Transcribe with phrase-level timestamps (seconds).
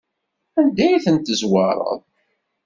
[0.59, 2.01] Anda ay ten-tezwareḍ?